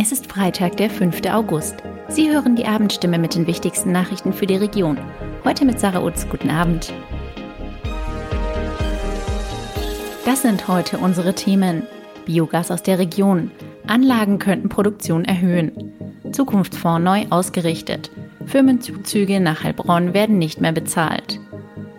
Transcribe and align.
Es 0.00 0.12
ist 0.12 0.30
Freitag, 0.30 0.76
der 0.76 0.90
5. 0.90 1.22
August. 1.28 1.74
Sie 2.06 2.30
hören 2.30 2.54
die 2.54 2.66
Abendstimme 2.66 3.18
mit 3.18 3.34
den 3.34 3.48
wichtigsten 3.48 3.90
Nachrichten 3.90 4.32
für 4.32 4.46
die 4.46 4.54
Region. 4.54 4.96
Heute 5.42 5.64
mit 5.64 5.80
Sarah 5.80 6.04
Utz. 6.04 6.28
Guten 6.28 6.50
Abend. 6.50 6.92
Das 10.24 10.42
sind 10.42 10.68
heute 10.68 10.98
unsere 10.98 11.34
Themen. 11.34 11.82
Biogas 12.26 12.70
aus 12.70 12.84
der 12.84 13.00
Region. 13.00 13.50
Anlagen 13.88 14.38
könnten 14.38 14.68
Produktion 14.68 15.24
erhöhen. 15.24 15.72
Zukunftsfonds 16.30 17.02
neu 17.02 17.26
ausgerichtet. 17.30 18.12
Firmenzugzüge 18.46 19.40
nach 19.40 19.64
Heilbronn 19.64 20.14
werden 20.14 20.38
nicht 20.38 20.60
mehr 20.60 20.70
bezahlt. 20.70 21.40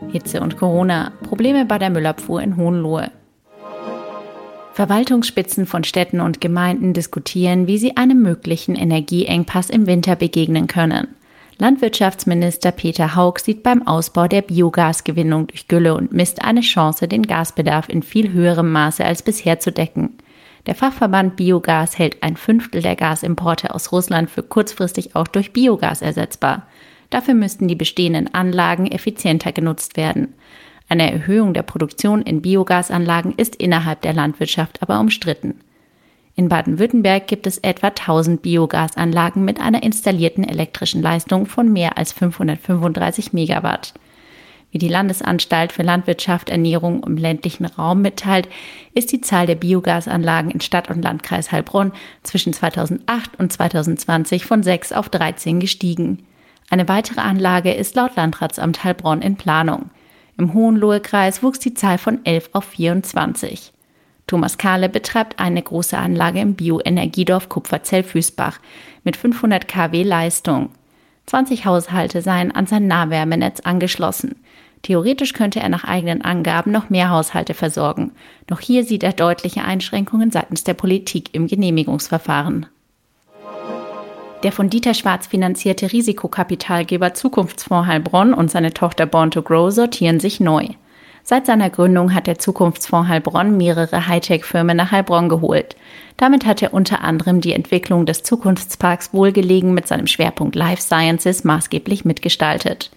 Hitze 0.10 0.40
und 0.40 0.56
Corona. 0.56 1.12
Probleme 1.24 1.66
bei 1.66 1.78
der 1.78 1.90
Müllabfuhr 1.90 2.42
in 2.42 2.56
Hohenlohe. 2.56 3.12
Verwaltungsspitzen 4.80 5.66
von 5.66 5.84
Städten 5.84 6.22
und 6.22 6.40
Gemeinden 6.40 6.94
diskutieren, 6.94 7.68
wie 7.68 7.78
sie 7.78 7.98
einem 7.98 8.22
möglichen 8.22 8.76
Energieengpass 8.76 9.70
im 9.70 9.88
Winter 9.88 10.16
begegnen 10.16 10.68
können. 10.68 11.10
Landwirtschaftsminister 11.58 12.72
Peter 12.72 13.14
Haug 13.14 13.40
sieht 13.42 13.62
beim 13.62 13.86
Ausbau 13.86 14.30
der 14.30 14.42
Biogasgewinnung 14.42 15.48
durch 15.48 15.68
Gülle 15.68 15.96
und 15.96 16.14
Mist 16.14 16.42
eine 16.46 16.62
Chance, 16.62 17.10
den 17.10 17.24
Gasbedarf 17.24 17.90
in 17.90 18.04
viel 18.04 18.32
höherem 18.32 18.72
Maße 18.72 19.04
als 19.04 19.22
bisher 19.22 19.60
zu 19.60 19.74
decken. 19.74 20.18
Der 20.66 20.76
Fachverband 20.76 21.36
Biogas 21.36 22.00
hält 22.00 22.24
ein 22.24 22.38
Fünftel 22.38 22.82
der 22.82 22.96
Gasimporte 22.96 23.76
aus 23.76 23.92
Russland 23.92 24.30
für 24.30 24.44
kurzfristig 24.44 25.14
auch 25.14 25.28
durch 25.28 25.52
Biogas 25.52 26.02
ersetzbar. 26.02 26.68
Dafür 27.10 27.34
müssten 27.34 27.68
die 27.68 27.76
bestehenden 27.76 28.34
Anlagen 28.34 28.90
effizienter 28.90 29.52
genutzt 29.52 29.98
werden. 29.98 30.36
Eine 30.90 31.12
Erhöhung 31.12 31.54
der 31.54 31.62
Produktion 31.62 32.24
in 32.24 32.42
Biogasanlagen 32.42 33.36
ist 33.38 33.56
innerhalb 33.56 34.02
der 34.02 34.14
Landwirtschaft 34.14 34.82
aber 34.82 35.00
umstritten. 35.00 35.62
In 36.36 36.50
Baden-Württemberg 36.50 37.28
gibt 37.28 37.46
es 37.46 37.60
etwa 37.60 37.88
1000 37.88 38.42
Biogasanlagen 38.42 39.46
mit 39.46 39.62
einer 39.62 39.84
installierten 39.84 40.44
elektrischen 40.44 41.02
Leistung 41.02 41.46
von 41.46 41.72
mehr 41.72 41.98
als 42.00 42.12
535 42.14 43.34
Megawatt. 43.34 43.94
Wie 44.72 44.80
die 44.80 44.88
Landesanstalt 44.88 45.72
für 45.72 45.84
Landwirtschaft, 45.84 46.50
Ernährung 46.50 47.04
im 47.04 47.18
ländlichen 47.18 47.66
Raum 47.66 48.02
mitteilt, 48.02 48.48
ist 48.96 49.12
die 49.12 49.22
Zahl 49.22 49.46
der 49.46 49.56
Biogasanlagen 49.56 50.50
in 50.50 50.62
Stadt 50.62 50.90
und 50.90 51.04
Landkreis 51.04 51.52
Heilbronn 51.52 51.92
zwischen 52.24 52.54
2008 52.54 53.38
und 53.38 53.54
2020 53.54 54.46
von 54.46 54.64
6 54.64 54.94
auf 54.94 55.10
13 55.10 55.60
gestiegen. 55.60 56.26
Eine 56.72 56.88
weitere 56.88 57.22
Anlage 57.22 57.74
ist 57.74 57.96
laut 57.96 58.16
Landratsamt 58.16 58.84
Heilbronn 58.84 59.22
in 59.22 59.36
Planung. 59.36 59.90
Im 60.40 60.54
Hohenlohe-Kreis 60.54 61.44
wuchs 61.44 61.60
die 61.60 61.74
Zahl 61.74 61.98
von 61.98 62.26
11 62.26 62.52
auf 62.54 62.64
24. 62.64 63.74
Thomas 64.26 64.58
Kahle 64.58 64.88
betreibt 64.88 65.38
eine 65.38 65.62
große 65.62 65.98
Anlage 65.98 66.40
im 66.40 66.56
Bioenergiedorf 66.56 67.50
Kupferzell-Füßbach 67.50 68.60
mit 69.04 69.18
500 69.18 69.68
kW 69.68 70.02
Leistung. 70.04 70.70
20 71.26 71.66
Haushalte 71.66 72.22
seien 72.22 72.54
an 72.54 72.68
sein 72.68 72.88
Nahwärmenetz 72.88 73.60
angeschlossen. 73.60 74.38
Theoretisch 74.82 75.34
könnte 75.34 75.60
er 75.60 75.68
nach 75.68 75.84
eigenen 75.84 76.22
Angaben 76.22 76.72
noch 76.72 76.90
mehr 76.90 77.10
Haushalte 77.10 77.54
versorgen. 77.54 78.14
Doch 78.48 78.62
hier 78.62 78.86
sieht 78.86 79.04
er 79.04 79.12
deutliche 79.12 79.66
Einschränkungen 79.66 80.32
seitens 80.32 80.64
der 80.64 80.74
Politik 80.74 81.34
im 81.34 81.48
Genehmigungsverfahren. 81.48 82.66
Der 84.44 84.54
von 84.54 84.70
Dieter 84.70 84.94
Schwarz 84.94 85.28
finanzierte 85.28 85.92
Risikokapitalgeber 85.92 87.14
Zukunftsfonds 87.14 87.88
Heilbronn 87.88 88.34
und 88.34 88.50
seine 88.50 88.74
Tochter 88.74 89.06
Born 89.06 89.32
to 89.32 89.42
Grow 89.42 89.70
sortieren 89.70 90.22
sich 90.22 90.40
neu. 90.40 90.66
Seit 91.24 91.46
seiner 91.46 91.70
Gründung 91.70 92.14
hat 92.14 92.26
der 92.26 92.40
Zukunftsfonds 92.40 93.10
Heilbronn 93.10 93.58
mehrere 93.58 94.08
Hightech-Firmen 94.08 94.78
nach 94.78 94.92
Heilbronn 94.92 95.28
geholt. 95.28 95.76
Damit 96.16 96.46
hat 96.46 96.62
er 96.62 96.74
unter 96.74 97.02
anderem 97.02 97.42
die 97.42 97.52
Entwicklung 97.52 98.06
des 98.06 98.24
Zukunftsparks 98.24 99.14
Wohlgelegen 99.14 99.74
mit 99.74 99.88
seinem 99.88 100.08
Schwerpunkt 100.08 100.56
Life 100.56 100.82
Sciences 100.82 101.44
maßgeblich 101.44 102.06
mitgestaltet. 102.06 102.92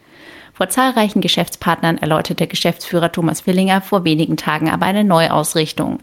Vor 0.53 0.69
zahlreichen 0.69 1.21
Geschäftspartnern 1.21 1.99
erläuterte 1.99 2.47
Geschäftsführer 2.47 3.11
Thomas 3.11 3.41
Fillinger 3.41 3.81
vor 3.81 4.05
wenigen 4.05 4.37
Tagen 4.37 4.71
aber 4.71 4.87
eine 4.87 5.03
Neuausrichtung. 5.03 5.99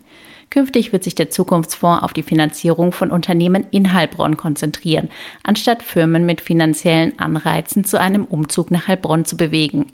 Künftig 0.49 0.91
wird 0.91 1.03
sich 1.03 1.13
der 1.13 1.29
Zukunftsfonds 1.29 2.03
auf 2.03 2.13
die 2.13 2.23
Finanzierung 2.23 2.91
von 2.91 3.11
Unternehmen 3.11 3.67
in 3.69 3.93
Heilbronn 3.93 4.35
konzentrieren, 4.35 5.09
anstatt 5.43 5.83
Firmen 5.83 6.25
mit 6.25 6.41
finanziellen 6.41 7.19
Anreizen 7.19 7.83
zu 7.83 7.99
einem 7.99 8.25
Umzug 8.25 8.71
nach 8.71 8.87
Heilbronn 8.87 9.25
zu 9.25 9.37
bewegen. 9.37 9.91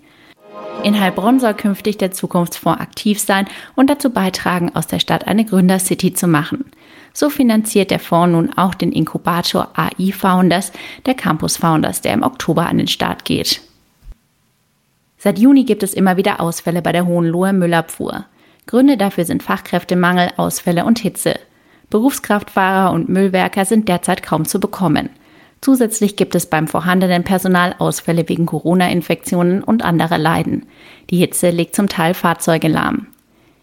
In 0.84 1.00
Heilbronn 1.00 1.40
soll 1.40 1.56
künftig 1.56 1.98
der 1.98 2.12
Zukunftsfonds 2.12 2.80
aktiv 2.80 3.20
sein 3.20 3.48
und 3.76 3.90
dazu 3.90 4.12
beitragen, 4.12 4.76
aus 4.76 4.88
der 4.88 5.00
Stadt 5.00 5.28
eine 5.28 5.44
Gründercity 5.44 6.14
zu 6.14 6.28
machen. 6.28 6.66
So 7.12 7.30
finanziert 7.30 7.92
der 7.92 8.00
Fonds 8.00 8.34
nun 8.34 8.54
auch 8.58 8.76
den 8.76 8.92
Inkubator 8.92 9.70
AI 9.74 10.12
Founders, 10.12 10.72
der 11.06 11.16
Campus 11.16 11.58
Founders, 11.58 12.02
der 12.02 12.14
im 12.14 12.24
Oktober 12.24 12.68
an 12.68 12.78
den 12.78 12.88
Start 12.88 13.26
geht. 13.26 13.62
Seit 15.18 15.40
Juni 15.40 15.64
gibt 15.64 15.82
es 15.82 15.94
immer 15.94 16.18
wieder 16.18 16.40
Ausfälle 16.40 16.82
bei 16.82 16.92
der 16.92 17.08
Hohenloher 17.08 17.54
Müllabfuhr. 17.54 18.26
Gründe 18.68 18.98
dafür 18.98 19.26
sind 19.26 19.44
Fachkräftemangel, 19.44 20.30
Ausfälle 20.38 20.86
und 20.86 21.00
Hitze. 21.00 21.36
Berufskraftfahrer 21.90 22.94
und 22.94 23.10
Müllwerker 23.10 23.66
sind 23.66 23.88
derzeit 23.88 24.24
kaum 24.24 24.46
zu 24.46 24.60
bekommen. 24.60 25.10
Zusätzlich 25.62 26.16
gibt 26.16 26.36
es 26.36 26.48
beim 26.48 26.68
vorhandenen 26.68 27.24
Personal 27.24 27.76
Ausfälle 27.80 28.28
wegen 28.28 28.46
Corona-Infektionen 28.46 29.64
und 29.64 29.84
anderer 29.84 30.18
Leiden. 30.18 30.66
Die 31.10 31.18
Hitze 31.18 31.50
legt 31.50 31.76
zum 31.76 31.90
Teil 31.90 32.14
Fahrzeuge 32.14 32.68
lahm. 32.68 33.08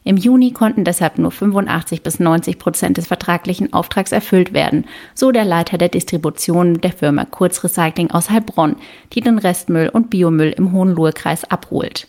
Im 0.05 0.17
Juni 0.17 0.51
konnten 0.51 0.85
deshalb 0.85 1.19
nur 1.19 1.31
85 1.31 2.03
bis 2.03 2.19
90 2.19 2.59
Prozent 2.59 2.97
des 2.97 3.07
vertraglichen 3.07 3.73
Auftrags 3.73 4.11
erfüllt 4.11 4.53
werden, 4.53 4.85
so 5.15 5.31
der 5.31 5.45
Leiter 5.45 5.79
der 5.79 5.91
Distribution 5.91 6.81
der 6.81 6.93
Firma 6.93 7.25
Kurzrecycling 7.25 8.11
aus 8.11 8.31
Heilbronn, 8.31 8.77
die 9.13 9.21
den 9.21 9.39
Restmüll 9.39 9.89
und 9.89 10.11
Biomüll 10.11 10.51
im 10.51 10.73
Hohenlohe-Kreis 10.73 11.45
abholt. 11.45 12.09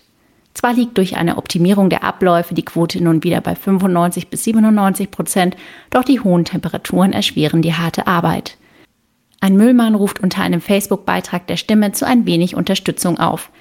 Zwar 0.54 0.74
liegt 0.74 0.98
durch 0.98 1.18
eine 1.18 1.38
Optimierung 1.38 1.90
der 1.90 2.04
Abläufe 2.04 2.54
die 2.54 2.66
Quote 2.66 3.04
nun 3.04 3.24
wieder 3.24 3.42
bei 3.42 3.56
95 3.56 4.30
bis 4.30 4.44
97 4.44 5.10
Prozent, 5.10 5.58
doch 5.90 6.04
die 6.04 6.20
hohen 6.20 6.46
Temperaturen 6.46 7.12
erschweren 7.12 7.62
die 7.62 7.74
harte 7.74 8.08
Arbeit. 8.08 8.58
Ein 9.40 9.58
Müllmann 9.58 9.96
ruft 9.96 10.22
unter 10.22 10.42
einem 10.42 10.62
Facebook-Beitrag 10.62 11.48
der 11.48 11.58
Stimme 11.58 11.92
zu 11.92 12.08
ein 12.08 12.26
wenig 12.26 12.56
Unterstützung 12.56 13.20
auf. 13.20 13.52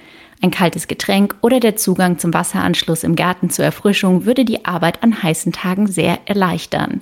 Ein 0.41 0.51
kaltes 0.51 0.87
Getränk 0.87 1.35
oder 1.41 1.59
der 1.59 1.75
Zugang 1.75 2.19
zum 2.19 2.33
Wasseranschluss 2.33 3.03
im 3.03 3.15
Garten 3.15 3.49
zur 3.49 3.65
Erfrischung 3.65 4.25
würde 4.25 4.45
die 4.45 4.65
Arbeit 4.65 5.03
an 5.03 5.23
heißen 5.23 5.51
Tagen 5.51 5.87
sehr 5.87 6.19
erleichtern. 6.25 7.01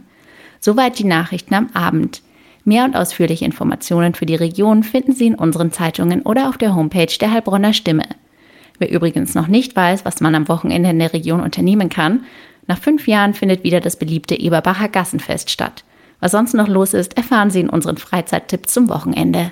Soweit 0.60 1.00
die 1.00 1.06
Nachrichten 1.06 1.54
am 1.54 1.70
Abend. 1.74 2.22
Mehr 2.64 2.86
und 2.86 2.96
ausführliche 2.96 3.46
Informationen 3.46 4.14
für 4.14 4.28
die 4.28 4.36
Region 4.36 4.84
finden 4.84 5.14
Sie 5.14 5.28
in 5.28 5.36
unseren 5.36 5.72
Zeitungen 5.72 6.22
oder 6.22 6.50
auf 6.50 6.58
der 6.58 6.76
Homepage 6.76 7.18
der 7.20 7.32
Heilbronner 7.32 7.74
Stimme. 7.74 8.04
Wer 8.82 8.90
übrigens 8.90 9.36
noch 9.36 9.46
nicht 9.46 9.76
weiß, 9.76 10.06
was 10.06 10.22
man 10.22 10.34
am 10.34 10.48
Wochenende 10.48 10.90
in 10.90 10.98
der 10.98 11.14
Region 11.14 11.42
unternehmen 11.42 11.90
kann, 11.90 12.26
nach 12.66 12.80
fünf 12.80 13.08
Jahren 13.08 13.36
findet 13.36 13.64
wieder 13.64 13.80
das 13.80 13.96
beliebte 13.96 14.34
Eberbacher 14.34 14.90
Gassenfest 14.90 15.52
statt. 15.52 15.84
Was 16.20 16.32
sonst 16.32 16.56
noch 16.56 16.68
los 16.68 16.96
ist, 16.96 17.16
erfahren 17.16 17.52
Sie 17.52 17.60
in 17.60 17.70
unseren 17.70 17.98
Freizeittipps 17.98 18.74
zum 18.74 18.90
Wochenende. 18.90 19.52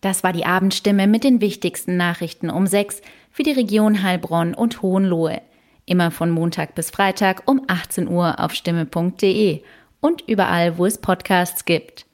Das 0.00 0.24
war 0.24 0.32
die 0.32 0.44
Abendstimme 0.44 1.06
mit 1.06 1.22
den 1.22 1.40
wichtigsten 1.40 1.96
Nachrichten 1.96 2.50
um 2.50 2.66
sechs 2.66 3.00
für 3.30 3.44
die 3.44 3.52
Region 3.52 4.02
Heilbronn 4.02 4.54
und 4.54 4.82
Hohenlohe. 4.82 5.40
Immer 5.86 6.10
von 6.10 6.32
Montag 6.32 6.74
bis 6.74 6.90
Freitag 6.90 7.44
um 7.48 7.62
18 7.68 8.08
Uhr 8.08 8.40
auf 8.40 8.54
stimme.de 8.54 9.62
und 10.00 10.24
überall, 10.26 10.78
wo 10.78 10.86
es 10.86 10.98
Podcasts 10.98 11.64
gibt. 11.64 12.06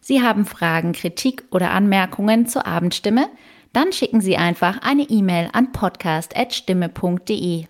Sie 0.00 0.22
haben 0.22 0.46
Fragen, 0.46 0.92
Kritik 0.92 1.44
oder 1.50 1.72
Anmerkungen 1.72 2.46
zur 2.46 2.66
Abendstimme? 2.66 3.28
Dann 3.74 3.92
schicken 3.92 4.22
Sie 4.22 4.38
einfach 4.38 4.80
eine 4.82 5.02
E-Mail 5.02 5.50
an 5.52 5.72
podcast.stimme.de. 5.72 7.66